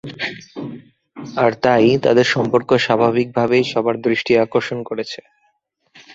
আর 1.35 1.51
তাই, 1.63 1.87
তাদের 2.05 2.27
সম্পর্ক 2.27 2.69
স্বাভাবিকভাবেই 2.85 3.63
সবার 3.71 3.95
দৃষ্টি 4.05 4.31
আকর্ষণ 4.37 4.79
করেছে। 4.89 5.19